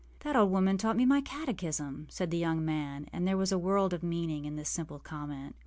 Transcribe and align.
âThat 0.21 0.33
old 0.35 0.49
woman 0.49 0.79
taught 0.79 0.97
me 0.97 1.05
my 1.05 1.21
catechism,â 1.21 2.11
said 2.11 2.31
the 2.31 2.37
young 2.39 2.65
man; 2.65 3.05
and 3.13 3.27
there 3.27 3.37
was 3.37 3.51
a 3.51 3.59
world 3.59 3.93
of 3.93 4.01
meaning 4.01 4.45
in 4.45 4.55
this 4.55 4.67
simple 4.67 4.97
comment. 4.97 5.55